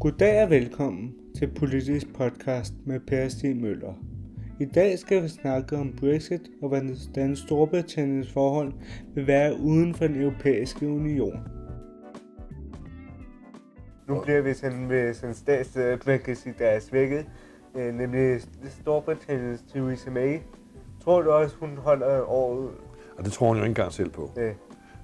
Goddag 0.00 0.42
og 0.42 0.50
velkommen 0.50 1.14
til 1.38 1.54
Politisk 1.54 2.06
Podcast 2.14 2.74
med 2.86 3.00
Per 3.00 3.28
Stig 3.28 3.56
Møller. 3.56 3.94
I 4.60 4.64
dag 4.64 4.98
skal 4.98 5.22
vi 5.22 5.28
snakke 5.28 5.76
om 5.76 5.96
Brexit 6.00 6.40
og 6.62 6.68
hvordan 6.68 7.36
Storbritanniens 7.36 8.32
forhold 8.32 8.72
vil 9.14 9.26
være 9.26 9.60
uden 9.60 9.94
for 9.94 10.06
den 10.06 10.22
europæiske 10.22 10.88
union. 10.88 11.38
Nu 14.08 14.20
bliver 14.20 14.40
vi 14.40 14.54
sådan 14.54 14.86
med 14.86 15.14
sådan 15.14 15.34
stats, 15.34 15.76
man 16.06 16.20
kan 16.20 16.36
sige, 16.36 16.54
der 16.58 16.66
er 16.66 16.80
svækket, 16.80 17.26
øh, 17.74 17.94
nemlig 17.94 18.40
Storbritanniens 18.64 19.64
Theresa 19.72 20.10
May. 20.10 20.38
Tror 21.04 21.22
du 21.22 21.30
også, 21.30 21.56
hun 21.56 21.76
holder 21.76 22.30
året? 22.30 22.70
Og 23.18 23.24
det 23.24 23.32
tror 23.32 23.46
hun 23.46 23.56
jo 23.56 23.62
ikke 23.62 23.70
engang 23.70 23.92
selv 23.92 24.10
på. 24.10 24.30
Ja. 24.36 24.52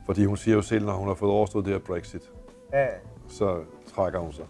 Fordi 0.06 0.24
hun 0.24 0.36
siger 0.36 0.54
jo 0.54 0.62
selv, 0.62 0.84
når 0.84 0.92
hun 0.92 1.08
har 1.08 1.14
fået 1.14 1.32
overstået 1.32 1.64
det 1.64 1.72
her 1.72 1.80
Brexit, 1.80 2.32
Ja, 2.72 2.86
så 3.28 3.64
trækker 3.86 4.18
hun 4.18 4.32
sig. 4.32 4.44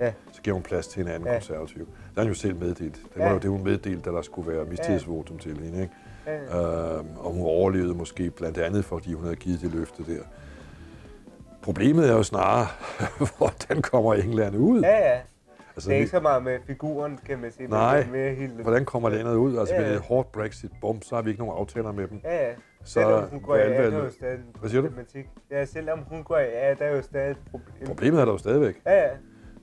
Ja, 0.00 0.12
Så 0.32 0.42
giver 0.42 0.54
hun 0.54 0.62
plads 0.62 0.86
til 0.88 1.02
en 1.02 1.08
anden 1.08 1.26
Ja. 1.26 1.32
ja. 1.32 1.38
konservativ. 1.38 1.78
Det 1.86 1.88
har 2.16 2.22
hun 2.22 2.28
jo 2.28 2.34
selv 2.34 2.56
meddelt. 2.56 2.94
Det 2.94 3.02
var 3.16 3.24
Ja. 3.24 3.32
jo 3.32 3.38
det, 3.38 3.50
hun 3.50 3.64
meddelte, 3.64 4.10
da 4.10 4.16
der 4.16 4.22
skulle 4.22 4.52
være 4.52 4.64
mistillidsvotum 4.64 5.38
til 5.38 5.56
hende. 5.60 5.82
Ikke? 5.82 5.94
ja. 6.26 6.96
Øhm, 6.98 7.06
og 7.16 7.32
hun 7.32 7.42
overlevede 7.42 7.94
måske 7.94 8.30
blandt 8.30 8.58
andet, 8.58 8.84
fordi 8.84 9.12
hun 9.12 9.22
havde 9.24 9.36
givet 9.36 9.60
det 9.60 9.74
løfte 9.74 10.04
der. 10.14 10.22
Problemet 11.62 12.08
er 12.10 12.12
jo 12.12 12.22
snarere, 12.22 12.66
hvordan 13.38 13.82
kommer 13.82 14.14
England 14.14 14.56
ud? 14.56 14.80
ja, 14.80 15.12
ja. 15.12 15.18
Altså, 15.76 15.88
Det 15.90 15.96
er 15.96 15.98
ikke 16.00 16.10
så 16.10 16.20
meget 16.20 16.42
med 16.42 16.58
figuren, 16.66 17.18
kan 17.26 17.38
man 17.38 17.52
sige. 17.52 17.68
Nej. 17.68 17.96
Det 17.96 18.06
er 18.06 18.10
mere 18.10 18.34
helt... 18.34 18.52
hvordan 18.52 18.84
kommer 18.84 19.08
landet 19.08 19.34
ud? 19.34 19.58
Altså 19.58 19.74
Ja. 19.74 19.80
med 19.80 19.94
et 19.94 20.00
hårdt 20.00 20.32
Brexit, 20.32 20.70
bum, 20.80 21.02
så 21.02 21.14
har 21.14 21.22
vi 21.22 21.30
ikke 21.30 21.42
nogen 21.42 21.58
aftaler 21.58 21.92
med 21.92 22.08
dem. 22.08 22.20
Ja, 22.24 22.46
ja. 22.48 22.52
Så 22.84 22.92
Selvom 22.92 23.28
hun 23.30 23.40
går 23.40 23.52
vil 23.54 23.60
af, 23.60 23.64
alle 23.64 23.76
er 23.76 23.90
der 23.90 23.98
jo 24.04 24.10
stadig 24.10 24.34
en 24.38 24.44
Hvad 24.60 24.70
siger 24.70 24.82
du? 24.82 24.88
Ja, 25.50 25.64
selvom 25.64 25.98
hun 26.08 26.24
går 26.24 26.36
af, 26.36 26.50
er 26.54 26.74
der 26.74 26.88
jo 26.96 27.02
stadig 27.02 27.30
et 27.30 27.36
problem. 27.50 27.86
Problemet 27.86 28.20
er 28.20 28.24
der 28.24 28.32
jo 28.32 28.38
stadigvæk. 28.38 28.80
Ja, 28.86 28.92
ja. 29.02 29.08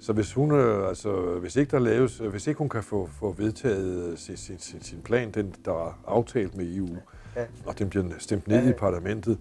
Så 0.03 0.13
hvis 0.13 0.33
hun, 0.33 0.51
øh, 0.51 0.87
altså, 0.87 1.11
hvis 1.39 1.55
ikke 1.55 1.71
der 1.71 1.79
laves, 1.79 2.21
øh, 2.21 2.29
hvis 2.29 2.47
ikke 2.47 2.57
hun 2.57 2.69
kan 2.69 2.83
få, 2.83 3.05
få 3.19 3.31
vedtaget 3.31 4.19
sin, 4.19 4.37
sin, 4.37 4.59
sin, 4.59 4.81
sin 4.81 5.01
plan, 5.01 5.31
den 5.31 5.55
der 5.65 5.71
er 5.87 5.99
aftalt 6.07 6.55
med 6.57 6.75
EU, 6.75 6.97
Ja. 7.35 7.45
og 7.65 7.79
den 7.79 7.89
bliver 7.89 8.05
stemt 8.19 8.47
ned 8.47 8.63
Ja, 8.63 8.69
i 8.69 8.73
parlamentet, 8.73 9.37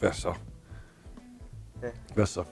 hvad 0.00 0.12
så? 0.12 0.34
Ja. 1.82 1.88
Hvad 2.14 2.26
så? 2.26 2.44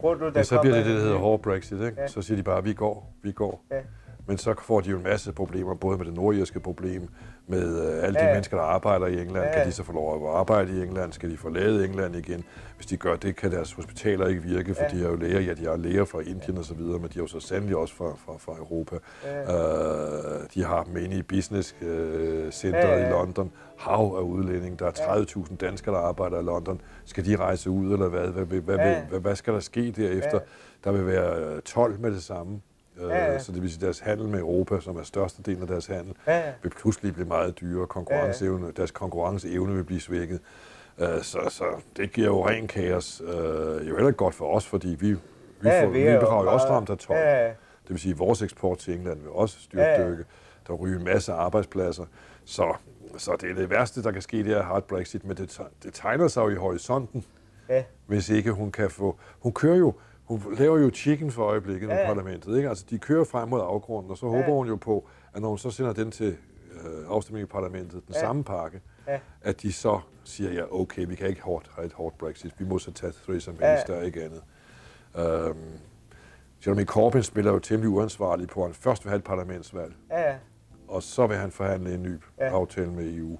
Tror 0.00 0.14
du, 0.14 0.24
der 0.24 0.32
Ja, 0.34 0.42
så 0.42 0.60
bliver 0.60 0.76
det 0.76 0.84
det, 0.86 0.94
der 0.94 1.00
hedder 1.00 1.16
hård 1.18 1.42
Brexit, 1.42 1.72
ikke? 1.80 2.00
Ja. 2.00 2.06
Så 2.06 2.22
siger 2.22 2.36
de 2.36 2.42
bare, 2.42 2.64
vi 2.64 2.72
går, 2.72 3.14
vi 3.22 3.32
går. 3.32 3.64
Ja. 3.70 3.80
Men 4.28 4.38
så 4.38 4.54
får 4.62 4.80
de 4.80 4.90
jo 4.90 4.96
en 4.96 5.02
masse 5.02 5.32
problemer, 5.32 5.74
både 5.74 5.98
med 5.98 6.06
det 6.06 6.14
nordirske 6.14 6.60
problem, 6.60 7.08
med 7.48 7.80
øh, 7.96 8.04
alle 8.04 8.14
de 8.20 8.24
Ja. 8.24 8.32
mennesker, 8.32 8.56
der 8.56 8.64
arbejder 8.64 9.06
i 9.06 9.20
England. 9.22 9.44
Ja. 9.46 9.52
Kan 9.58 9.66
de 9.66 9.72
så 9.72 9.82
få 9.82 9.92
lov 9.92 10.28
at 10.30 10.34
arbejde 10.36 10.78
i 10.78 10.82
England? 10.82 11.12
Skal 11.12 11.30
de 11.30 11.36
forlade 11.36 11.84
England 11.84 12.16
igen? 12.16 12.44
Hvis 12.76 12.86
de 12.86 12.96
gør 12.96 13.16
det, 13.16 13.36
kan 13.36 13.52
deres 13.52 13.72
hospitaler 13.72 14.26
ikke 14.26 14.42
virke, 14.42 14.74
for 14.74 14.82
Ja. 14.82 14.88
de 14.98 15.02
har 15.02 15.08
jo 15.10 15.16
læger, 15.16 15.40
ja, 15.40 15.54
de 15.54 15.64
har 15.64 15.76
læger 15.76 16.04
fra 16.04 16.20
Indien 16.20 16.58
og 16.58 16.64
så 16.64 16.74
videre, 16.74 16.98
men 16.98 17.08
de 17.08 17.14
har 17.14 17.20
jo 17.22 17.26
så 17.26 17.40
sandelig 17.40 17.76
også 17.76 17.94
fra, 17.94 18.04
fra, 18.26 18.32
fra 18.38 18.52
Europa. 18.58 18.96
Ja. 19.24 19.40
Øh, 19.40 20.40
de 20.54 20.64
har 20.64 20.82
dem 20.84 20.96
inde 20.96 21.16
i 21.16 21.22
business 21.22 21.76
øh, 21.82 22.52
center 22.52 22.78
Ja, 22.78 22.86
ja, 22.88 22.94
ja, 22.96 23.00
ja. 23.02 23.08
i 23.08 23.10
London. 23.12 23.52
Hav 23.78 24.14
af 24.18 24.22
udlænding. 24.22 24.78
Der 24.78 24.86
er 24.86 24.90
30.000 24.90 25.56
danskere, 25.56 25.94
der 25.94 26.00
arbejder 26.00 26.40
i 26.40 26.42
London. 26.42 26.80
Skal 27.04 27.24
de 27.26 27.36
rejse 27.36 27.70
ud, 27.70 27.92
eller 27.92 28.08
hvad? 28.08 28.26
Hvad, 28.28 28.44
hvad, 28.44 28.60
hvad, 28.60 28.76
Ja. 28.76 29.00
hvad, 29.10 29.20
hvad 29.20 29.36
skal 29.36 29.52
der 29.54 29.60
ske 29.60 29.90
derefter? 29.90 30.30
Ja. 30.34 30.38
Der 30.84 30.92
vil 30.92 31.06
være 31.06 31.54
øh, 31.54 31.62
12 31.62 32.00
med 32.00 32.10
det 32.10 32.22
samme. 32.22 32.60
Øh, 33.00 33.08
Ja, 33.08 33.32
ja. 33.32 33.38
Så 33.38 33.52
det 33.52 33.62
vil 33.62 33.70
sige, 33.72 33.84
deres 33.86 33.98
handel 33.98 34.28
med 34.28 34.38
Europa, 34.38 34.80
som 34.80 34.96
er 34.96 35.02
størstedelen 35.02 35.62
af 35.62 35.68
deres 35.68 35.86
handel, 35.86 36.14
Ja, 36.26 36.38
ja. 36.46 36.52
vil 36.62 36.70
pludselig 36.70 37.14
blive 37.14 37.28
meget 37.28 37.60
dyrere. 37.60 37.86
Konkurrenceevne, 37.86 38.72
Deres 38.76 38.90
konkurrenceevne 38.90 39.74
vil 39.74 39.84
blive 39.84 40.00
svækket. 40.00 40.40
Øh, 40.98 41.22
Så, 41.22 41.38
så 41.48 41.64
det 41.96 42.12
giver 42.12 42.26
jo 42.26 42.48
ren 42.48 42.66
kaos. 42.66 43.20
Øh, 43.20 43.28
jo 43.88 43.94
heller 43.94 44.06
ikke 44.06 44.12
godt 44.12 44.34
for 44.34 44.54
os, 44.56 44.66
fordi 44.66 44.88
vi, 44.88 45.12
vi, 45.12 45.18
Ja, 45.64 45.84
får, 45.84 45.88
vi 45.90 45.98
vi 45.98 46.06
er 46.06 46.14
jo 46.14 46.52
også 46.52 46.66
ramt 46.68 46.90
af 46.90 46.98
tolv. 46.98 47.18
Ja, 47.18 47.44
ja. 47.44 47.48
Det 47.48 47.90
vil 47.90 47.98
sige, 47.98 48.12
at 48.12 48.18
vores 48.18 48.42
eksport 48.42 48.78
til 48.78 48.94
England 48.94 49.20
vil 49.20 49.30
også 49.30 49.58
Ja, 49.74 49.82
ja. 49.82 49.96
styrtdykke. 49.96 50.24
Der 50.66 50.72
ryger 50.72 50.98
en 50.98 51.04
masse 51.04 51.32
arbejdspladser. 51.32 52.04
Så, 52.44 52.74
så 53.16 53.36
det 53.40 53.50
er 53.50 53.54
det 53.54 53.70
værste, 53.70 54.02
der 54.02 54.10
kan 54.12 54.22
ske, 54.22 54.44
det 54.44 54.52
er 54.52 54.62
hard 54.62 54.82
Brexit. 54.88 55.24
Men 55.24 55.36
det, 55.36 55.60
det 55.82 55.94
tegner 55.94 56.28
sig 56.28 56.40
jo 56.42 56.48
i 56.48 56.54
horisonten, 56.54 57.24
Ja. 57.68 57.84
hvis 58.06 58.28
ikke 58.28 58.52
hun 58.52 58.72
kan 58.72 58.90
få... 58.90 59.16
Hun 59.40 59.52
kører 59.52 59.76
jo... 59.76 59.94
Hun 60.26 60.54
laver 60.58 60.78
jo 60.78 60.90
chicken 60.94 61.30
for 61.30 61.42
øjeblikket 61.44 61.88
Ja, 61.88 61.94
med 61.94 62.06
parlamentet. 62.06 62.56
Ikke? 62.56 62.68
Altså, 62.68 62.84
de 62.90 62.98
kører 62.98 63.24
frem 63.24 63.48
mod 63.48 63.60
afgrunden, 63.60 64.10
og 64.10 64.18
så 64.18 64.26
Ja. 64.26 64.32
håber 64.32 64.52
hun 64.52 64.68
jo 64.68 64.76
på, 64.76 65.08
at 65.34 65.42
når 65.42 65.48
hun 65.48 65.58
så 65.58 65.70
sender 65.70 65.92
den 65.92 66.10
til 66.10 66.36
øh, 66.72 67.04
afstemning 67.08 67.42
i 67.44 67.46
parlamentet, 67.50 67.92
den 68.06 68.14
Ja. 68.14 68.20
samme 68.20 68.44
pakke, 68.44 68.80
Ja. 69.08 69.18
at 69.42 69.62
de 69.62 69.72
så 69.72 70.00
siger, 70.24 70.52
ja, 70.52 70.62
okay, 70.80 71.06
vi 71.06 71.14
kan 71.14 71.28
ikke 71.28 71.42
hårdt, 71.42 71.70
have 71.74 71.86
et 71.86 71.92
hårdt 71.92 72.18
Brexit. 72.18 72.54
Vi 72.58 72.64
må 72.64 72.78
så 72.78 72.92
tage 72.92 73.12
Theresa 73.12 73.50
May, 73.50 73.60
Ja. 73.66 73.76
der 73.86 73.94
er 73.94 74.02
ikke 74.02 74.24
andet. 74.24 74.42
Øhm, 75.18 75.56
Jeremy 76.66 76.84
Corbyn 76.84 77.22
spiller 77.22 77.52
jo 77.52 77.58
temmelig 77.58 77.88
uansvarlig 77.90 78.48
på, 78.48 78.60
at 78.60 78.66
han 78.66 78.74
først 78.74 79.04
vil 79.04 79.10
have 79.10 79.18
et 79.18 79.24
parlamentsvalg, 79.24 79.94
Ja, 80.10 80.36
og 80.88 81.02
så 81.02 81.26
vil 81.26 81.36
han 81.36 81.50
forhandle 81.50 81.94
en 81.94 82.02
ny 82.02 82.14
ja. 82.38 82.44
aftale 82.44 82.90
med 82.92 83.14
EU. 83.14 83.38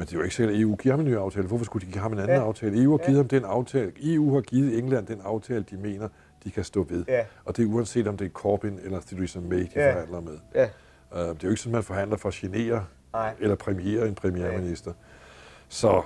Men 0.00 0.06
det 0.06 0.12
er 0.14 0.18
jo 0.18 0.22
ikke 0.22 0.34
sikkert, 0.34 0.54
at 0.54 0.60
EU 0.60 0.76
giver 0.76 0.92
ham 0.96 1.00
en 1.00 1.06
ny 1.12 1.16
aftale. 1.16 1.46
Hvorfor 1.46 1.64
skulle 1.64 1.86
de 1.86 1.92
give 1.92 2.02
ham 2.02 2.12
en 2.12 2.18
anden 2.18 2.30
Ja. 2.36 2.40
ja. 2.40 2.46
aftale? 2.46 2.82
EU 2.82 2.90
har 2.90 2.98
Ja. 2.98 3.06
givet 3.06 3.16
ham 3.18 3.28
den 3.28 3.44
aftale. 3.44 3.92
EU 4.02 4.34
har 4.34 4.40
givet 4.40 4.78
England 4.78 5.06
den 5.06 5.20
aftale, 5.24 5.64
de 5.70 5.76
mener, 5.76 6.08
de 6.44 6.50
kan 6.50 6.64
stå 6.64 6.82
ved. 6.88 7.04
Ja. 7.08 7.24
Og 7.44 7.56
det 7.56 7.62
er 7.62 7.66
uanset, 7.68 8.06
om 8.06 8.16
det 8.16 8.24
er 8.24 8.28
Corbyn 8.30 8.78
eller 8.82 9.00
Theresa 9.00 9.40
May, 9.40 9.58
de 9.58 9.68
Ja. 9.76 9.92
forhandler 9.92 10.20
med. 10.20 10.38
Ja. 10.54 10.64
Uh, 11.12 11.18
det 11.18 11.28
er 11.28 11.34
jo 11.44 11.48
ikke 11.48 11.60
sådan, 11.60 11.72
man 11.72 11.82
forhandler 11.82 12.16
for 12.16 12.28
at 12.28 12.34
genere 12.34 12.84
Nej. 13.12 13.34
eller 13.40 13.56
premiere 13.56 14.08
en 14.08 14.14
premierminister. 14.14 14.92
Så, 15.68 16.02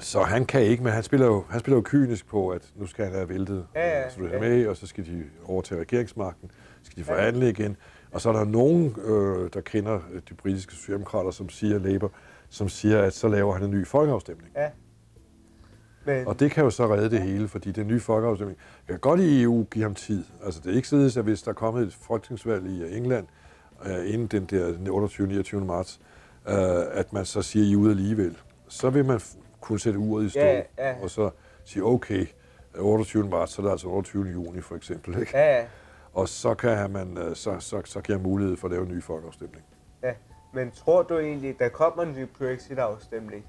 så 0.00 0.22
han 0.22 0.44
kan 0.46 0.62
ikke, 0.62 0.82
men 0.82 0.92
han 0.92 1.02
spiller, 1.02 1.26
jo, 1.26 1.44
han 1.50 1.60
spiller 1.60 1.76
jo 1.76 1.82
kynisk 1.86 2.26
på, 2.28 2.48
at 2.48 2.62
nu 2.76 2.86
skal 2.86 3.04
han 3.04 3.14
have 3.14 3.28
væltet 3.28 3.66
Ja, 3.74 3.88
ja, 3.88 4.04
øh, 4.04 4.10
Theresa 4.10 4.34
ja. 4.34 4.40
May, 4.40 4.66
og 4.66 4.76
så 4.76 4.86
skal 4.86 5.06
de 5.06 5.24
overtage 5.44 5.80
regeringsmagten, 5.80 6.50
skal 6.82 7.04
de 7.04 7.10
Ja. 7.10 7.14
forhandle 7.16 7.48
igen. 7.50 7.76
Og 8.12 8.20
så 8.20 8.28
er 8.28 8.32
der 8.32 8.44
nogen, 8.44 8.96
øh, 9.04 9.50
der 9.54 9.60
kender 9.60 10.00
de 10.28 10.34
britiske 10.34 10.72
socialdemokrater, 10.74 11.30
som 11.30 11.48
siger, 11.48 11.78
Labour, 11.78 12.12
som 12.50 12.68
siger, 12.68 13.02
at 13.02 13.12
så 13.14 13.28
laver 13.28 13.52
han 13.54 13.62
en 13.62 13.70
ny 13.70 13.86
folkeafstemning. 13.86 14.52
Ja. 14.56 14.70
Men, 16.04 16.26
Og 16.26 16.40
det 16.40 16.50
kan 16.50 16.64
jo 16.64 16.70
så 16.70 16.94
redde 16.94 17.10
det 17.10 17.20
hele, 17.20 17.48
fordi 17.48 17.72
den 17.72 17.86
nye 17.86 18.00
folkeafstemning, 18.00 18.58
jeg 18.88 18.92
kan 18.94 19.00
godt 19.00 19.20
i 19.20 19.42
EU 19.42 19.66
give 19.70 19.82
ham 19.82 19.94
tid. 19.94 20.24
Altså 20.44 20.60
det 20.64 20.72
er 20.72 20.76
ikke 20.76 20.88
således, 20.88 21.16
at 21.16 21.24
hvis 21.24 21.42
der 21.42 21.50
er 21.50 21.54
kommet 21.54 21.86
et 21.86 21.94
folketingsvalg 21.94 22.66
i 22.66 22.82
øh, 22.82 22.96
England, 22.96 23.26
øh, 23.86 24.14
inden 24.14 24.26
den 24.26 24.44
der 24.44 24.90
28. 24.90 25.26
29. 25.28 25.64
marts, 25.64 26.00
øh, 26.48 26.54
at 26.92 27.12
man 27.12 27.24
så 27.24 27.42
siger, 27.42 27.66
I 27.72 27.76
ude 27.76 27.90
alligevel. 27.90 28.36
Så 28.68 28.90
vil 28.90 29.04
man 29.04 29.20
kunne 29.60 29.80
sætte 29.80 29.98
uret 29.98 30.24
i 30.24 30.28
stå, 30.28 30.40
Ja, 30.40 30.62
ja. 30.78 30.94
og 31.02 31.10
så 31.10 31.30
sige, 31.64 31.84
okay, 31.84 32.26
28. 32.78 33.28
marts, 33.28 33.52
så 33.52 33.62
er 33.62 33.66
det 33.66 33.72
altså 33.72 33.88
28. 33.88 34.24
juni 34.26 34.60
for 34.60 34.76
eksempel. 34.76 35.20
Ikke? 35.20 35.38
ja, 35.38 35.58
ja. 35.58 35.64
Og 36.12 36.28
så 36.28 36.54
kan 36.54 36.90
man, 36.90 37.18
øh, 37.18 37.36
så, 37.36 37.56
så, 37.58 37.82
så 37.84 38.00
giver 38.00 38.18
mulighed 38.18 38.56
for 38.56 38.68
at 38.68 38.72
lave 38.72 38.82
en 38.86 38.92
ny 38.94 39.02
folkeafstemning. 39.02 39.64
ja. 40.02 40.12
Men 40.52 40.70
tror 40.70 41.02
du 41.02 41.18
egentlig, 41.18 41.58
der 41.58 41.68
kommer 41.68 42.02
en 42.02 42.12
ny 42.12 42.26
Brexit-afstemning? 42.38 43.46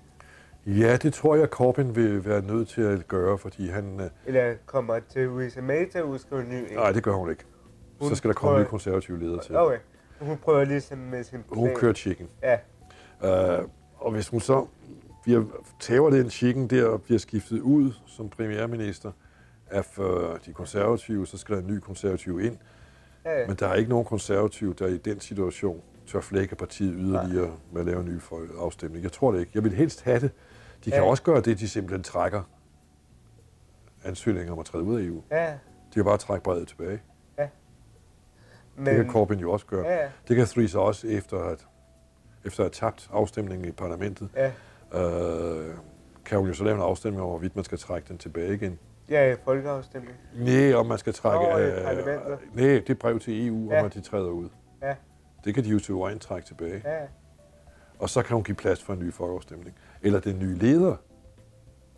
Ja, 0.66 0.98
det 0.98 1.14
tror 1.14 1.36
jeg, 1.36 1.48
Corbyn 1.48 1.96
vil 1.96 2.26
være 2.26 2.42
nødt 2.42 2.68
til 2.70 2.82
at 2.82 3.08
gøre, 3.08 3.38
fordi 3.38 3.70
han... 3.70 4.00
øh, 4.02 4.10
Eller 4.26 4.54
kommer 4.66 5.00
Theresa 5.10 5.62
May 5.62 5.90
til 5.90 5.98
at 5.98 6.04
udskrive 6.04 6.42
en 6.42 6.50
ny? 6.50 6.74
Nej, 6.74 6.92
det 6.92 7.04
gør 7.04 7.12
hun 7.14 7.30
ikke. 7.30 7.44
Hun 8.02 8.10
Så 8.10 8.16
skal 8.16 8.28
der 8.28 8.34
komme 8.34 8.50
prøver- 8.52 8.64
nye 8.64 8.70
konservative 8.70 9.20
ledere 9.20 9.44
til. 9.44 9.56
Okay. 9.56 9.78
Hun 10.20 10.38
prøver 10.38 10.64
ligesom 10.64 10.98
med 10.98 11.24
sin 11.24 11.44
plan. 11.44 11.60
Hun 11.60 11.76
kører 11.76 11.94
chicken. 11.94 12.28
Ja, 12.44 12.58
Uh, 13.24 13.66
og 13.98 14.12
hvis 14.12 14.28
hun 14.28 14.40
så 14.40 14.66
bliver, 15.24 15.44
tager 15.80 16.10
den 16.10 16.30
chicken 16.30 16.68
der 16.68 16.86
og 16.86 17.02
bliver 17.02 17.20
skiftet 17.20 17.60
ud 17.60 17.92
som 18.08 18.30
premierminister 18.30 19.12
af 19.68 19.84
de 20.46 20.54
konservative, 20.54 21.28
så 21.28 21.38
skal 21.38 21.56
der 21.56 21.62
en 21.62 21.68
ny 21.68 21.80
konservativ 21.80 22.40
ind. 22.42 22.58
ja, 23.26 23.40
ja. 23.40 23.48
Men 23.48 23.56
der 23.56 23.68
er 23.68 23.76
ikke 23.76 23.90
nogen 23.90 24.06
konservativ, 24.06 24.76
der 24.76 24.88
i 24.88 24.98
den 24.98 25.20
situation 25.20 25.82
tør 26.12 26.20
flække 26.22 26.56
partiet 26.56 26.94
yderligere 26.98 27.52
med 27.72 27.82
at 27.82 27.88
lave 27.88 28.00
en 28.00 28.06
ny 28.06 28.20
afstemning. 28.60 29.04
Jeg 29.04 29.12
tror 29.12 29.32
det 29.32 29.40
ikke. 29.40 29.52
Jeg 29.56 29.64
vil 29.64 29.74
helst 29.74 30.02
have 30.04 30.20
det. 30.20 30.32
De 30.86 30.92
kan 30.92 31.00
Ja. 31.04 31.10
også 31.10 31.24
gøre 31.24 31.42
det, 31.42 31.60
de 31.60 31.70
simpelthen 31.70 32.04
trækker 32.04 32.42
ansøgninger 34.04 34.54
om 34.54 34.60
at 34.60 34.66
træde 34.66 34.84
ud 34.84 35.00
af 35.00 35.04
EU. 35.06 35.22
ja. 35.32 35.52
De 35.90 35.94
kan 35.94 36.04
bare 36.04 36.18
trække 36.18 36.44
brevet 36.44 36.68
tilbage. 36.68 37.02
Men, 38.76 38.86
Det 38.86 38.96
kan 38.96 39.10
Corbyn 39.12 39.40
jo 39.40 39.52
også 39.52 39.66
gøre. 39.66 39.86
Ja, 39.86 39.96
ja. 40.04 40.10
Det 40.28 40.36
kan 40.36 40.46
Theresa 40.46 40.80
også 40.80 41.08
efter 41.08 41.38
at, 41.44 41.68
efter 42.46 42.64
at 42.64 42.78
have 42.80 42.90
tabt 42.92 43.10
afstemningen 43.14 43.68
i 43.68 43.72
parlamentet. 43.72 44.30
ja. 44.36 44.52
øh, 45.02 45.76
kan 46.26 46.38
hun 46.38 46.48
jo 46.48 46.54
så 46.54 46.64
lave 46.64 46.76
en 46.76 46.82
afstemning 46.82 47.22
over, 47.22 47.32
hvorvidt 47.32 47.56
man 47.56 47.66
skal 47.66 47.78
trække 47.78 48.08
den 48.08 48.18
tilbage 48.18 48.54
igen. 48.54 48.80
Ja, 49.10 49.36
folkeafstemning. 49.46 50.14
Nej, 50.36 50.74
om 50.74 50.86
man 50.86 50.98
skal 50.98 51.14
trække... 51.14 51.46
Nå, 51.46 51.60
øh, 51.60 52.56
nej, 52.56 52.84
det 52.88 53.00
brev 53.00 53.20
til 53.20 53.48
EU, 53.48 53.72
Ja. 53.72 53.80
om 53.80 53.86
at 53.86 53.94
de 53.94 54.02
træder 54.02 54.30
ud. 54.30 54.50
Ja, 54.82 54.96
Det 55.46 55.56
kan 55.56 55.64
de 55.64 55.70
jo 55.70 55.80
til 55.80 55.94
uregn 55.94 56.20
trække 56.20 56.48
tilbage. 56.48 56.82
ja, 56.86 57.00
Og 58.00 58.10
så 58.10 58.22
kan 58.24 58.34
hun 58.36 58.44
give 58.44 58.56
plads 58.56 58.84
for 58.84 58.94
en 58.94 59.00
ny 59.00 59.14
folkeafstemning. 59.14 59.76
Eller 60.02 60.20
den 60.20 60.40
nye 60.40 60.56
leder, 60.56 60.96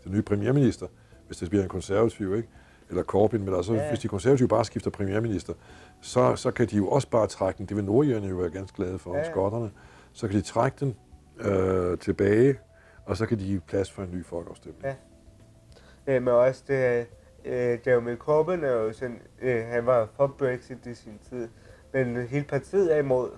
den 0.03 0.11
nye 0.11 0.21
premierminister, 0.21 0.87
hvis 1.27 1.37
det 1.37 1.49
bliver 1.49 1.63
en 1.63 1.69
konservativ, 1.69 2.35
ikke? 2.35 2.49
eller 2.89 3.03
Corbyn, 3.03 3.43
men 3.45 3.55
altså, 3.55 3.73
Ja. 3.73 3.89
hvis 3.89 3.99
de 3.99 4.07
konservative 4.07 4.47
bare 4.47 4.65
skifter 4.65 4.91
premierminister, 4.91 5.53
så, 6.01 6.35
så 6.35 6.51
kan 6.51 6.67
de 6.67 6.77
jo 6.77 6.87
også 6.89 7.09
bare 7.09 7.27
trække 7.27 7.57
den, 7.57 7.65
det 7.65 7.77
vil 7.77 7.83
nordjyderne 7.85 8.27
jo 8.27 8.35
være 8.35 8.49
ganske 8.49 8.75
glade 8.75 8.99
for, 8.99 9.15
Ja. 9.17 9.31
skotterne, 9.31 9.71
så 10.13 10.27
kan 10.27 10.37
de 10.37 10.41
trække 10.41 10.77
den 10.79 10.95
øh, 11.39 11.97
tilbage, 11.97 12.59
og 13.05 13.17
så 13.17 13.25
kan 13.25 13.39
de 13.39 13.45
give 13.45 13.61
plads 13.61 13.91
for 13.91 14.03
en 14.03 14.11
ny 14.11 14.25
folkeafstemning. 14.25 14.83
Ja. 14.85 14.95
Ja, 16.13 16.19
men 16.19 16.27
også 16.33 16.63
det, 16.67 17.07
øh, 17.45 17.79
Jeremy 17.87 18.15
Corbyn 18.17 18.63
er 18.63 18.71
jo 18.71 18.93
sådan, 18.93 19.21
øh, 19.41 19.65
han 19.65 19.85
var 19.85 20.07
for 20.15 20.27
Brexit 20.27 20.85
i 20.85 20.93
sin 20.93 21.19
tid, 21.29 21.47
men 21.93 22.27
hele 22.27 22.45
partiet 22.45 22.93
er 22.95 22.99
imod. 22.99 23.29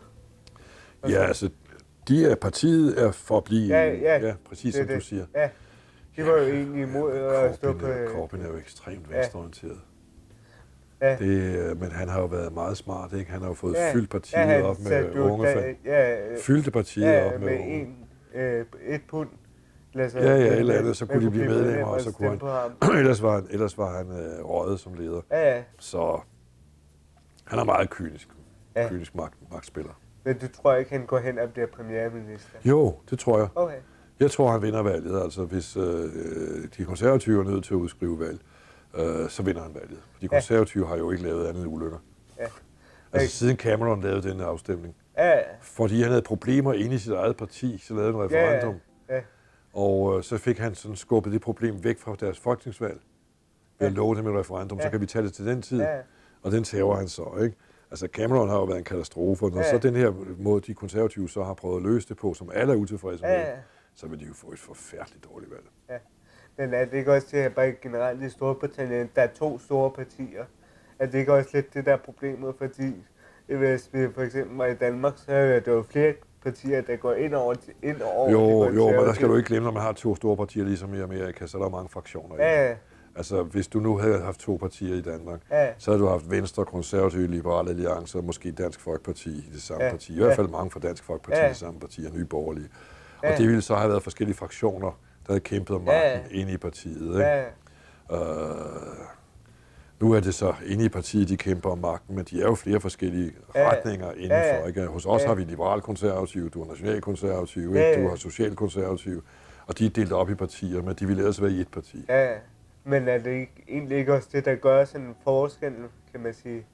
Ja, 1.10 1.26
altså, 1.28 1.50
de 2.08 2.26
er, 2.26 2.36
partiet 2.36 3.02
er 3.04 3.12
for 3.12 3.38
at 3.38 3.44
blive... 3.44 3.68
Ja, 3.78 3.94
ja. 3.94 4.28
ja 4.28 4.34
præcis 4.50 4.74
Det 4.76 4.82
som 4.82 4.88
du 4.88 4.94
det. 4.94 5.04
siger. 5.04 5.26
Ja, 5.36 5.50
de 6.18 6.26
var 6.26 6.32
jo 6.32 6.44
egentlig 6.48 6.82
imod 6.82 7.12
at 7.14 7.56
stå 7.56 7.74
på... 7.74 7.86
er- 7.86 8.08
Corbyn 8.08 8.42
er 8.42 8.48
jo 8.48 8.58
ekstremt 8.58 9.10
venstreorienteret. 9.12 9.80
Ja. 11.02 11.16
Det, 11.20 11.56
øh, 11.58 11.80
men 11.80 11.92
han 11.92 12.10
har 12.10 12.20
jo 12.20 12.26
været 12.26 12.54
meget 12.54 12.78
smart, 12.78 13.14
ikke? 13.14 13.32
Han 13.32 13.42
har 13.42 13.48
jo 13.48 13.54
fået 13.54 13.74
Ja, 13.76 13.94
fyldt 13.94 14.10
partiet 14.10 14.40
ja, 14.40 14.62
op 14.62 14.80
med 14.80 15.16
unge 15.20 15.46
da-. 15.48 15.74
Ja, 15.86 16.32
øh, 16.32 16.38
Fyldte 16.40 16.72
partiet 16.72 17.06
ja, 17.06 17.26
op 17.26 17.40
med, 17.42 17.50
med 17.50 17.60
unge. 17.60 17.82
en, 17.82 18.06
øh, 18.36 18.66
et 18.88 19.02
pund. 19.10 19.30
Os, 20.00 20.14
Ja, 20.16 20.20
ja, 20.36 20.52
øh, 20.54 20.58
eller 20.60 20.74
andet, 20.74 20.98
så 20.98 21.06
kunne 21.06 21.26
de 21.26 21.32
blive 21.32 21.46
medlemmer, 21.46 21.72
medlem 21.72 21.88
og 21.88 22.02
så 22.02 22.12
kunne 22.12 22.30
han- 22.30 22.98
ellers 23.00 23.22
var 23.22 23.36
han, 23.36 23.48
ellers 23.50 23.78
var 23.78 23.98
han 23.98 24.08
øh, 24.12 24.46
røget 24.46 24.80
som 24.80 24.94
leder. 24.94 25.22
Ja, 25.32 25.56
ja, 25.56 25.64
Så 25.80 26.20
han 27.46 27.60
er 27.60 27.64
meget 27.64 27.90
kynisk. 27.90 28.28
Ja. 28.76 28.82
Ja. 28.82 28.90
Kynisk 28.90 29.16
magt, 29.16 29.34
magtspiller. 29.52 29.92
men 30.24 30.38
du 30.38 30.48
tror 30.48 30.76
ikke, 30.76 30.92
han 30.92 31.06
går 31.06 31.20
hen 31.20 31.40
og 31.40 31.50
bliver 31.50 31.68
premierminister? 31.68 32.58
Jo, 32.66 32.96
det 33.10 33.20
tror 33.20 33.38
jeg. 33.40 33.48
Okay. 33.56 33.78
Jeg 34.20 34.32
tror, 34.32 34.52
han 34.52 34.62
vinder 34.62 34.82
valget. 34.82 35.22
Altså, 35.24 35.44
hvis 35.46 35.78
øh, 35.78 35.84
de 36.78 36.86
konservative 36.86 37.40
er 37.40 37.44
nødt 37.52 37.64
til 37.66 37.74
at 37.74 37.78
udskrive 37.78 38.20
valg, 38.20 38.40
øh, 38.96 39.30
så 39.30 39.44
vinder 39.44 39.62
han 39.64 39.74
valget. 39.74 39.98
De 40.22 40.22
Ja. 40.22 40.28
konservative 40.28 40.88
har 40.88 40.98
jo 40.98 41.12
ikke 41.12 41.24
lavet 41.24 41.48
andet 41.48 41.64
end 41.64 41.74
ulykker. 41.74 41.98
Ja. 42.40 42.46
Altså, 43.14 43.38
siden 43.38 43.58
Cameron 43.58 44.02
lavede 44.02 44.30
denne 44.30 44.44
afstemning. 44.46 44.96
Ja, 45.18 45.40
Fordi 45.62 46.00
han 46.02 46.10
havde 46.10 46.22
problemer 46.22 46.74
inde 46.74 46.96
i 46.96 46.98
sit 46.98 47.14
eget 47.14 47.38
parti, 47.38 47.78
så 47.78 47.94
lavede 47.94 48.12
han 48.14 48.22
en 48.22 48.26
referendum. 48.26 48.76
ja. 49.10 49.22
Og 49.74 50.18
øh, 50.18 50.24
så 50.24 50.38
fik 50.38 50.58
han 50.60 50.76
sådan 50.76 50.96
skubbet 50.96 51.34
det 51.34 51.42
problem 51.42 51.84
væk 51.84 52.00
fra 52.00 52.16
deres 52.20 52.40
folketingsvalg. 52.40 53.00
Ved 53.80 53.88
at 53.88 53.94
Ja. 53.94 53.98
love 53.98 54.16
dem 54.16 54.28
et 54.28 54.40
referendum, 54.40 54.80
så 54.80 54.86
Ja. 54.86 54.90
kan 54.90 55.02
vi 55.02 55.06
tage 55.06 55.24
det 55.26 55.34
til 55.34 55.46
den 55.46 55.62
tid. 55.62 55.80
ja, 55.82 55.98
Og 56.44 56.52
den 56.52 56.64
tager 56.64 56.96
han 56.96 57.08
så, 57.08 57.40
ikke? 57.44 57.56
Altså 57.92 58.08
Cameron 58.14 58.50
har 58.50 58.56
jo 58.56 58.64
været 58.64 58.78
en 58.78 58.84
katastrofe, 58.84 59.46
og 59.46 59.52
Ja. 59.56 59.72
så 59.72 59.78
den 59.78 59.96
her 59.96 60.14
måde, 60.40 60.62
de 60.62 60.74
konservative 60.74 61.30
så 61.30 61.44
har 61.44 61.54
prøvet 61.54 61.78
at 61.78 61.84
løse 61.84 62.08
det 62.10 62.18
på, 62.18 62.34
som 62.34 62.50
alle 62.54 62.74
er 62.74 62.78
utilfredse 62.78 63.24
med, 63.24 63.32
ja. 63.32 63.46
så 63.96 64.08
vil 64.08 64.20
de 64.20 64.26
jo 64.26 64.34
få 64.34 64.52
et 64.52 64.60
forfærdeligt 64.60 65.26
dårligt 65.32 65.52
valg. 65.52 65.64
Men 66.58 66.74
er 66.74 66.86
det 66.86 66.94
ikke 66.98 67.14
også 67.14 67.28
det, 67.32 67.38
at 67.38 67.56
bare 67.56 67.72
generelt 67.82 68.24
i 68.24 68.30
Storbritannien, 68.30 69.10
der 69.16 69.22
er 69.22 69.28
to 69.28 69.60
store 69.60 69.92
partier? 69.92 70.44
Er 71.00 71.06
det 71.06 71.20
ikke 71.20 71.34
også 71.34 71.50
lidt 71.54 71.74
det 71.74 71.86
der 71.86 71.94
er 71.94 71.98
problemet, 71.98 72.56
fordi 72.58 72.94
hvis 73.48 73.90
vi 73.94 74.08
for 74.14 74.22
eksempel 74.22 74.58
var 74.58 74.66
i 74.66 74.74
Danmark, 74.74 75.14
så 75.18 75.32
er 75.32 75.60
der 75.60 75.72
jo 75.72 75.84
flere 75.84 76.14
partier, 76.44 76.82
der 76.82 76.96
går 76.96 77.14
ind 77.14 77.34
over, 77.34 77.56
ind 77.84 78.02
over 78.02 78.32
Jo, 78.32 78.64
jo, 78.74 78.86
men 78.92 79.00
der 79.00 79.14
skal 79.14 79.28
du 79.28 79.36
ikke 79.36 79.48
glemme, 79.48 79.66
når 79.66 79.72
man 79.74 79.82
har 79.82 79.92
to 79.94 80.16
store 80.16 80.38
partier, 80.38 80.64
ligesom 80.64 80.94
i 80.94 81.00
Amerika, 81.02 81.48
så 81.48 81.58
er 81.58 81.62
der 81.62 81.70
mange 81.70 81.90
fraktioner. 81.90 82.36
i 82.36 82.38
det. 82.38 82.44
Ja, 82.44 82.68
ja, 82.70 82.76
Altså, 83.16 83.44
hvis 83.44 83.68
du 83.68 83.80
nu 83.80 83.98
havde 83.98 84.22
haft 84.22 84.40
to 84.40 84.56
partier 84.62 84.96
i 84.96 85.02
Danmark, 85.02 85.40
ja, 85.52 85.68
så 85.78 85.92
havde 85.92 86.04
du 86.04 86.08
haft 86.10 86.32
Venstre, 86.32 86.66
Konservative, 86.66 87.28
Liberale 87.28 87.70
Alliance 87.70 88.18
og 88.18 88.24
måske 88.24 88.52
Dansk 88.52 88.80
Folkeparti 88.80 89.30
i 89.30 89.50
det 89.54 89.62
samme 89.62 89.84
Ja. 89.84 89.92
parti. 89.92 90.14
I 90.14 90.18
hvert 90.18 90.36
fald 90.36 90.48
mange 90.48 90.72
fra 90.72 90.80
Dansk 90.80 91.04
Folkeparti 91.04 91.38
Ja. 91.40 91.46
i 91.46 91.50
det 91.50 91.58
samme 91.58 91.80
parti 91.80 92.06
og 92.12 92.18
Nye 92.18 92.26
Borgerlige. 92.26 92.68
Og 93.24 93.30
Ja. 93.30 93.38
det 93.38 93.48
ville 93.48 93.62
så 93.62 93.76
have 93.76 93.90
været 93.90 94.04
forskellige 94.04 94.38
fraktioner, 94.38 94.88
der 95.28 95.34
havde 95.34 95.40
kæmpet 95.40 95.76
om 95.76 95.82
magten 95.82 96.22
Ja. 96.32 96.40
inde 96.42 96.52
i 96.54 96.58
partiet. 96.58 97.08
Ikke? 97.08 97.20
ja, 97.26 97.44
Øh, 98.12 98.20
nu 100.00 100.12
er 100.14 100.20
det 100.20 100.34
så 100.34 100.54
inde 100.66 100.86
i 100.86 100.90
partiet, 100.90 101.30
de 101.30 101.38
kæmper 101.38 101.70
om 101.70 101.78
magten, 101.78 102.16
men 102.16 102.26
de 102.26 102.42
er 102.42 102.46
jo 102.46 102.56
flere 102.56 102.80
forskellige 102.82 103.32
retninger 103.56 104.12
indenfor. 104.12 104.36
Ja, 104.36 104.60
ja. 104.62 104.68
Ikke? 104.68 104.86
Hos 104.86 105.06
os 105.06 105.22
Ja. 105.22 105.28
har 105.28 105.36
vi 105.36 105.44
liberal-konservative, 105.44 106.50
du 106.50 106.64
har 106.64 106.70
nationalkonservative, 106.70 107.80
ja. 107.80 108.02
du 108.04 108.10
har 108.10 108.16
social-konservative, 108.16 109.22
og 109.68 109.78
de 109.80 109.86
er 109.86 109.90
delt 109.90 110.12
op 110.12 110.30
i 110.30 110.36
partier, 110.36 110.82
men 110.82 110.96
de 110.96 111.06
ville 111.08 111.22
ellers 111.22 111.42
være 111.42 111.52
i 111.52 111.60
et 111.62 111.68
parti. 111.68 112.06
ja. 112.10 112.34
Men 112.86 113.08
er 113.08 113.18
det 113.18 113.32
ikke, 113.32 113.64
egentlig 113.68 113.98
ikke 113.98 114.14
også 114.14 114.30
det, 114.32 114.46
der 114.46 114.56
gør 114.56 114.86
sådan 114.86 115.08
en 115.08 115.16
forskel, 115.24 115.74
kan 116.12 116.22
man 116.22 116.34
sige? 116.34 116.66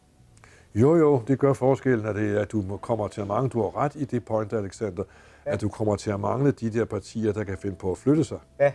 Jo, 0.75 0.95
jo, 0.95 1.21
det 1.27 1.39
gør 1.39 1.53
forskellen, 1.53 2.05
at, 2.05 2.15
det, 2.15 2.35
at 2.37 2.51
du 2.51 2.77
kommer 2.77 3.07
til 3.07 3.21
at 3.21 3.27
mangle, 3.27 3.49
du 3.49 3.61
har 3.61 3.77
ret 3.77 3.95
i 3.95 4.05
det 4.05 4.25
point, 4.25 4.53
Alexander, 4.53 5.03
Ja. 5.45 5.53
at 5.53 5.61
du 5.61 5.69
kommer 5.69 5.95
til 5.95 6.11
at 6.11 6.19
mangle 6.19 6.51
de 6.51 6.69
der 6.73 6.85
partier, 6.85 7.33
der 7.33 7.43
kan 7.43 7.57
finde 7.57 7.75
på 7.75 7.91
at 7.91 7.97
flytte 7.97 8.23
sig. 8.23 8.39
Ja, 8.59 8.71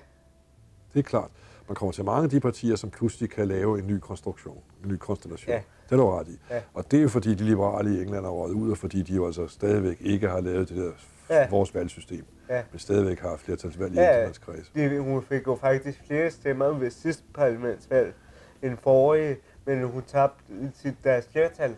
Det 0.94 0.98
er 0.98 1.02
klart. 1.02 1.30
Man 1.68 1.74
kommer 1.76 1.92
til 1.92 2.00
at 2.02 2.06
mangle 2.06 2.30
de 2.30 2.40
partier, 2.40 2.76
som 2.76 2.90
pludselig 2.90 3.30
kan 3.30 3.48
lave 3.48 3.78
en 3.78 3.86
ny 3.86 3.98
konstruktion, 3.98 4.58
en 4.84 4.90
ny 4.90 4.96
konstellation. 4.96 5.52
Ja. 5.54 5.60
Det 5.84 5.92
er 5.92 5.96
du 5.96 6.10
ret 6.10 6.28
i. 6.28 6.38
Ja. 6.50 6.60
Og 6.74 6.90
det 6.90 6.98
er 6.98 7.02
jo 7.02 7.08
fordi, 7.08 7.34
de 7.34 7.44
liberale 7.44 7.98
i 7.98 8.02
England 8.02 8.26
er 8.26 8.30
røget 8.30 8.54
ud, 8.54 8.70
og 8.70 8.78
fordi 8.78 9.02
de 9.02 9.14
jo 9.14 9.26
altså 9.26 9.46
stadigvæk 9.48 9.96
ikke 10.00 10.28
har 10.28 10.40
lavet 10.40 10.68
det 10.68 10.76
der 10.76 10.90
Ja. 11.30 11.48
vores 11.50 11.74
valgsystem, 11.74 12.24
ja. 12.48 12.62
men 12.72 12.78
stadigvæk 12.78 13.20
har 13.20 13.36
flertalsvalg 13.36 13.92
i 13.92 13.96
Ja. 13.96 14.08
enkeltmandskreds. 14.08 14.70
Det, 14.74 15.00
hun 15.02 15.22
fik 15.22 15.46
jo 15.46 15.54
faktisk 15.60 16.02
flere 16.06 16.30
stemmer 16.30 16.66
ved 16.66 16.90
sidste 16.90 17.22
parlamentsvalg 17.34 18.14
end 18.62 18.76
forrige, 18.82 19.36
men 19.64 19.82
hun 19.88 20.02
tabte 20.06 20.42
sit 20.74 20.94
deres 21.04 21.28
flertal 21.32 21.76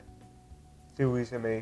til 0.97 1.05
Louisa 1.05 1.39
May. 1.39 1.61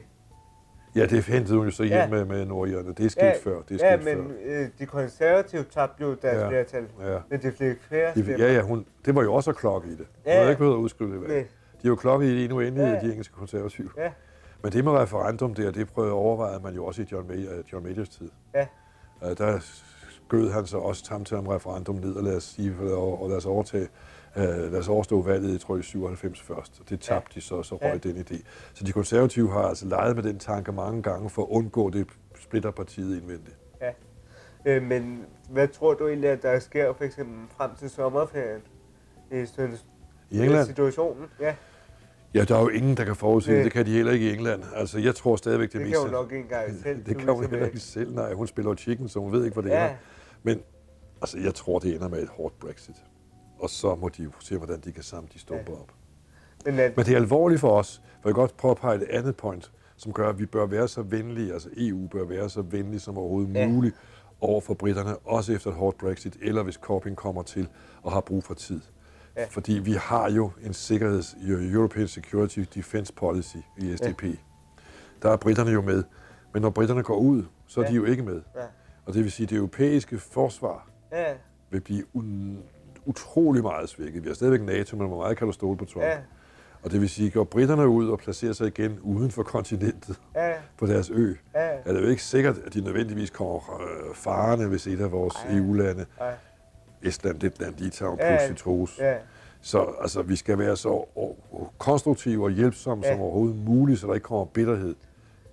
Ja, 0.97 1.07
det 1.07 1.25
hentede 1.25 1.57
hun 1.57 1.65
jo 1.67 1.71
så 1.71 1.83
hjem 1.83 1.93
Ja. 1.99 2.09
med, 2.09 2.25
med 2.25 2.45
nordjerne. 2.45 2.89
Det 2.95 3.07
er 3.07 3.11
sket 3.11 3.23
Ja, 3.23 3.33
før. 3.43 3.63
Det 3.69 3.83
er 3.83 3.91
Ja, 3.91 3.97
sket 4.03 4.17
men 4.17 4.33
øh, 4.45 4.69
de 4.79 4.87
konservative 4.87 5.65
tabte 5.71 6.03
jo 6.05 6.15
deres 6.23 6.37
Ja. 6.39 6.49
flertal, 6.49 6.85
før. 7.01 7.13
Ja. 7.13 7.19
men 7.31 7.43
de 7.43 7.53
fik 7.53 7.83
flere 7.83 8.11
stemmer. 8.13 8.39
ja, 8.39 8.53
ja, 8.55 8.61
hun, 8.61 8.87
det 9.05 9.15
var 9.15 9.23
jo 9.23 9.35
også 9.35 9.53
klokke 9.53 9.89
i 9.89 9.91
det. 9.91 9.99
Hun 9.99 10.07
Ja. 10.27 10.37
havde 10.37 10.49
ikke 10.51 10.59
behøvet 10.59 10.77
at 10.77 10.81
udskrive 10.81 11.13
det 11.13 11.21
valg. 11.23 11.31
De 11.83 11.87
er 11.87 11.89
jo 11.89 11.97
klokket 11.97 12.27
i 12.29 12.35
det 12.37 12.45
endnu 12.45 12.61
endelig, 12.61 12.85
Ja. 12.87 12.93
ja. 12.93 13.01
de 13.01 13.11
engelske 13.11 13.35
konservative. 13.35 13.91
Ja, 13.97 14.11
Men 14.63 14.73
det 14.73 14.85
med 14.85 14.93
referendum 14.93 15.55
der, 15.55 15.71
det 15.71 15.89
prøvede 15.89 16.13
at 16.13 16.17
overveje 16.17 16.59
man 16.59 16.75
jo 16.75 16.85
også 16.85 17.03
i 17.03 17.07
John, 17.13 17.29
May, 17.29 17.47
uh, 17.47 17.73
John 17.73 17.85
Majors 17.85 18.09
tid. 18.09 18.31
Ja. 18.55 18.67
Uh, 19.23 19.29
der 19.39 19.59
skød 20.27 20.51
han 20.51 20.67
så 20.67 20.79
også 20.79 21.05
tam 21.05 21.25
til 21.25 21.37
om 21.37 21.47
referendum 21.47 21.95
ned, 21.97 22.15
og 22.15 22.23
lad 22.23 22.37
os, 22.37 22.45
sige, 22.45 22.75
og, 22.81 23.23
og 23.23 23.29
lad 23.29 23.37
os 23.37 23.47
overtage, 23.47 23.89
uh, 24.37 24.43
lad 24.43 24.79
os 24.79 24.89
overstå 24.89 25.23
valget, 25.23 25.53
jeg 25.53 25.61
tror 25.61 25.77
i 25.77 25.83
97 25.83 26.41
først. 26.43 26.81
Og 26.81 26.89
det 26.91 27.01
tabte 27.01 27.35
de 27.35 27.41
så, 27.41 27.63
så 27.63 27.75
røg 27.75 28.05
Ja. 28.05 28.11
den 28.11 28.17
idé. 28.31 28.43
Så 28.75 28.85
de 28.85 28.93
konservative 28.93 29.51
har 29.53 29.63
altså 29.63 29.87
leget 29.87 30.17
med 30.17 30.23
den 30.25 30.39
tanke 30.39 30.73
mange 30.73 31.03
gange 31.03 31.31
for 31.31 31.43
at 31.43 31.49
undgå 31.51 31.91
det 31.91 32.07
splitter 32.41 32.71
partiet 32.71 33.21
indvendigt. 33.21 33.57
øh, 34.67 34.83
men 34.83 35.25
hvad 35.51 35.69
tror 35.69 35.95
du 35.95 36.09
egentlig, 36.09 36.31
at 36.31 36.43
der 36.43 36.59
sker 36.59 36.93
for 36.93 37.05
eksempel 37.05 37.37
frem 37.57 37.71
til 37.79 37.91
sommerferien? 37.91 38.61
I 39.31 39.45
I 40.31 40.41
England, 40.41 40.67
situationen? 40.67 41.27
Ja, 41.41 41.55
ja, 42.37 42.45
der 42.45 42.57
er 42.57 42.61
jo 42.61 42.69
ingen, 42.69 42.97
der 42.97 43.05
kan 43.05 43.17
forudse 43.17 43.51
det. 43.51 43.57
Nej. 43.57 43.65
Det 43.65 43.73
kan 43.73 43.87
de 43.87 43.91
heller 43.93 44.13
ikke 44.13 44.31
i 44.31 44.33
England. 44.35 44.63
Altså, 44.75 44.99
jeg 44.99 45.15
tror 45.15 45.37
stadigvæk, 45.37 45.73
det, 45.73 45.73
det, 45.73 45.81
det 45.81 45.89
meste... 45.89 46.03
kan 46.05 46.13
jo 46.13 46.23
nok 46.23 46.33
ikke 46.33 46.43
engang 46.43 46.75
selv. 46.83 46.97
det 47.05 47.17
kan 47.17 47.27
Louisa 47.27 47.33
hun 47.33 47.43
heller 47.43 47.59
May. 47.59 47.67
ikke 47.67 47.79
selv. 47.81 48.15
Nej, 48.15 48.33
hun 48.33 48.47
spiller 48.47 48.71
jo 48.71 48.77
chicken, 48.77 49.09
så 49.09 49.19
hun 49.21 49.33
ved 49.33 49.45
ikke, 49.45 49.55
hvad 49.55 49.63
det 49.65 49.71
Ja, 49.71 49.85
er. 49.87 49.95
Men 50.43 50.61
altså, 51.23 51.39
jeg 51.39 51.55
tror, 51.55 51.79
det 51.79 51.95
ender 51.95 52.09
med 52.09 52.23
et 52.23 52.29
hårdt 52.29 52.59
Brexit. 52.59 52.97
Og 53.59 53.71
så 53.71 53.95
må 53.95 54.09
de 54.09 54.23
jo 54.23 54.31
se, 54.41 54.57
hvordan 54.57 54.81
de 54.81 54.93
kan 54.93 55.03
samle 55.03 55.29
de 55.35 55.39
stumper 55.39 55.73
op. 55.73 55.93
men 56.65 56.79
at, 56.79 56.97
Men 56.97 57.07
det 57.07 57.13
er 57.13 57.17
alvorligt 57.17 57.61
for 57.61 57.79
os, 57.79 58.03
for 58.23 58.29
jeg 58.29 58.35
kan 58.35 58.41
godt 58.43 58.57
prøve 58.57 58.71
at 58.73 58.77
pege 58.79 58.97
et 58.97 59.07
andet 59.11 59.37
point, 59.37 59.73
som 59.97 60.13
gør, 60.13 60.29
at 60.29 60.39
vi 60.39 60.47
bør 60.47 60.67
være 60.67 60.89
så 60.89 61.03
venlige, 61.03 61.53
altså 61.53 61.69
EU 61.77 62.07
bør 62.09 62.25
være 62.25 62.49
så 62.49 62.63
venlig 62.63 63.01
som 63.01 63.19
overhovedet 63.19 63.55
Ja. 63.55 63.61
ja. 63.61 63.69
muligt 63.69 63.95
over 64.41 64.61
for 64.61 64.75
britterne, 64.75 65.17
også 65.19 65.53
efter 65.53 65.71
et 65.71 65.77
hårdt 65.77 65.99
Brexit, 65.99 66.37
eller 66.43 66.63
hvis 66.63 66.75
Corbyn 66.75 67.15
kommer 67.15 67.43
til 67.43 67.69
og 68.03 68.13
har 68.13 68.21
brug 68.21 68.45
for 68.45 68.55
tid. 68.55 68.81
Ja. 69.37 69.45
Fordi 69.51 69.73
vi 69.73 69.93
har 69.93 70.31
jo 70.31 70.51
en 70.63 70.73
sikkerheds, 70.75 71.37
European 71.73 72.09
Security 72.09 72.61
Defense 72.75 73.13
Policy 73.13 73.57
i 73.79 73.97
SDP. 73.97 74.23
Ja. 74.23 74.31
Der 75.23 75.31
er 75.31 75.37
britterne 75.37 75.71
jo 75.71 75.83
med, 75.83 76.05
men 76.53 76.63
når 76.63 76.71
britterne 76.71 77.03
går 77.03 77.17
ud, 77.17 77.45
så 77.67 77.81
er 77.81 77.85
Ja. 77.85 77.91
de 77.91 77.95
jo 77.97 78.05
ikke 78.05 78.23
med. 78.23 78.41
ja, 78.57 78.61
Og 79.07 79.15
det 79.15 79.23
vil 79.25 79.33
sige, 79.33 79.45
at 79.45 79.51
det 79.51 79.57
europæiske 79.57 80.19
forsvar 80.19 80.89
ja, 81.13 81.25
vil 81.71 81.81
blive 81.81 82.05
utrolig 83.07 83.63
meget 83.63 83.89
svækket. 83.89 84.23
Vi 84.23 84.29
har 84.29 84.35
stadigvæk 84.35 84.63
NATO, 84.63 84.97
men 84.97 85.07
hvor 85.09 85.17
meget 85.17 85.37
kan 85.39 85.47
du 85.47 85.53
stole 85.53 85.77
på 85.79 85.85
Trump? 85.85 86.05
ja, 86.07 86.19
Og 86.83 86.91
det 86.91 87.01
vil 87.01 87.09
sige, 87.09 87.27
at 87.27 87.33
går 87.33 87.45
britterne 87.45 87.89
ud 87.89 88.09
og 88.09 88.19
placerer 88.19 88.53
sig 88.53 88.67
igen 88.67 88.99
uden 89.03 89.31
for 89.31 89.43
kontinentet 89.43 90.21
ja, 90.35 90.53
på 90.79 90.87
deres 90.87 91.11
ø, 91.11 91.35
ja, 91.55 91.61
er 91.61 91.93
det 91.93 92.03
jo 92.03 92.07
ikke 92.07 92.23
sikkert, 92.23 92.59
at 92.67 92.75
de 92.75 92.81
nødvendigvis 92.81 93.31
kommer 93.31 93.81
øh, 93.83 94.15
farende, 94.15 94.67
hvis 94.69 94.87
et 94.87 95.01
af 95.01 95.13
vores. 95.13 95.35
EU-lande, 95.51 96.07
ja, 96.21 96.31
Estland, 97.03 97.41
Letland, 97.41 97.75
Litauen, 97.79 98.19
Ja. 98.21 98.29
pludselig 98.37 98.57
trues. 98.59 98.99
ja, 98.99 99.17
Så 99.61 99.95
altså, 100.01 100.23
vi 100.23 100.37
skal 100.37 100.59
være 100.59 100.77
så 100.77 101.05
konstruktive 101.79 102.45
og 102.45 102.51
hjælpsomme 102.51 103.07
Ja. 103.07 103.13
som 103.13 103.21
overhovedet 103.21 103.57
muligt, 103.57 104.01
så 104.01 104.07
der 104.07 104.15
ikke 104.15 104.25
kommer 104.25 104.45
bitterhed 104.45 104.95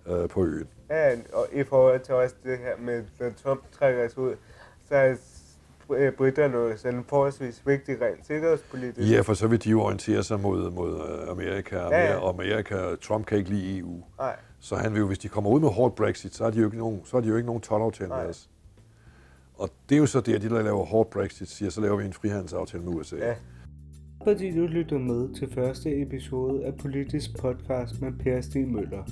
øh, 0.08 0.30
på 0.30 0.46
øen. 0.46 0.68
ja, 0.90 1.12
og 1.34 1.48
i 1.54 1.64
forhold 1.64 2.00
til 2.00 2.14
også 2.14 2.36
det 2.44 2.58
her 2.58 2.78
med, 2.80 3.04
når 3.20 3.30
Trump 3.44 3.62
trækker 3.80 4.06
os 4.06 4.18
ud, 4.18 4.36
så 4.90 4.96
er 4.96 5.16
øh, 5.90 6.12
britterne 6.14 6.58
jo 6.58 6.78
sådan 6.78 6.98
en 7.00 7.06
forholdsvis 7.10 7.62
vigtig 7.66 8.02
rent 8.02 8.28
sikkerhedspolitisk. 8.28 9.12
Ja, 9.12 9.22
for 9.22 9.34
så 9.34 9.48
vil 9.48 9.64
de 9.64 9.70
jo 9.70 9.82
orientere 9.82 10.24
sig 10.24 10.40
mod, 10.40 10.72
mod 10.72 10.94
øh, 11.10 11.32
Amerika, 11.32 11.78
og 11.80 11.92
Ja, 11.92 12.06
ja. 12.12 12.18
og 12.18 12.30
Amerika, 12.30 12.96
Trump 13.02 13.26
kan 13.26 13.38
ikke 13.38 13.50
lide 13.50 13.78
EU. 13.80 14.04
Nej, 14.20 14.36
Så 14.60 14.76
han 14.76 14.94
vil 14.94 15.00
jo, 15.00 15.08
hvis 15.08 15.20
de 15.20 15.28
kommer 15.28 15.50
ud 15.50 15.60
med 15.60 15.70
hårdt 15.70 15.96
Brexit, 15.96 16.36
så 16.36 16.44
har 16.44 16.52
de 16.52 16.60
jo 16.60 16.66
ikke 16.66 16.78
nogen, 16.78 17.02
så 17.06 17.18
har 17.18 17.22
de 17.22 17.28
jo 17.28 17.36
ikke 17.36 17.46
nogen 17.48 17.62
tolvaftale 17.62 18.10
med 18.10 18.18
os. 18.18 18.50
Og 19.58 19.70
det 19.90 19.96
er 19.96 20.00
jo 20.00 20.06
så 20.06 20.22
det, 20.22 20.34
at 20.34 20.42
de, 20.42 20.50
der 20.50 20.64
laver 20.64 20.86
hårdt 20.86 21.10
Brexit, 21.10 21.50
siger, 21.50 21.70
så 21.70 21.82
laver 21.82 21.98
vi 21.98 22.06
en 22.06 22.14
frihandelsaftale 22.14 22.84
med 22.84 22.94
USA. 22.94 23.16
ja. 23.16 23.34
Fordi 24.24 24.56
du 24.56 24.66
lytter 24.66 25.00
med 25.00 25.34
til 25.34 25.54
første 25.54 26.02
episode 26.02 26.66
af 26.66 26.76
Politisk 26.76 27.38
Podcast 27.40 28.02
med 28.02 28.12
Per 28.20 28.42
Stig 28.42 28.68
Møller. 28.68 29.04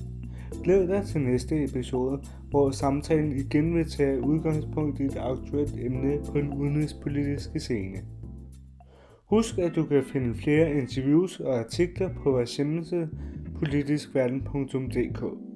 Glæd 0.63 0.88
dig 0.88 1.05
til 1.05 1.21
næste 1.21 1.63
episode, 1.63 2.21
hvor 2.50 2.71
samtalen 2.71 3.31
igen 3.31 3.75
vil 3.75 3.89
tage 3.89 4.21
udgangspunkt 4.21 5.00
i 5.00 5.03
et 5.03 5.17
aktuelt 5.17 5.74
emne 5.77 6.17
på 6.25 6.38
den 6.38 6.53
udenrigspolitiske 6.53 7.60
scene. 7.60 7.98
Husk, 9.29 9.57
at 9.57 9.75
du 9.75 9.86
kan 9.86 10.03
finde 10.03 10.36
flere 10.36 10.74
interviews 10.74 11.39
og 11.39 11.60
artikler 11.60 12.10
på 12.24 12.31
vores 12.31 12.57
hjemmeside 12.57 13.10
politiskverden.dk. 13.60 15.50